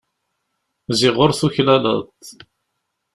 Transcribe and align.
Ziɣ 0.99 1.15
ur 1.23 1.31
tuklaleḍ. 1.39 2.01